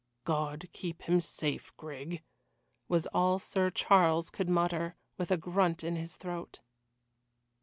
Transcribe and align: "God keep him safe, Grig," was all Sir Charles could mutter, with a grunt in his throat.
"God 0.23 0.67
keep 0.73 1.03
him 1.03 1.21
safe, 1.21 1.77
Grig," 1.77 2.23
was 2.87 3.05
all 3.13 3.37
Sir 3.37 3.69
Charles 3.69 4.31
could 4.31 4.49
mutter, 4.49 4.95
with 5.17 5.29
a 5.29 5.37
grunt 5.37 5.83
in 5.83 5.95
his 5.95 6.15
throat. 6.15 6.59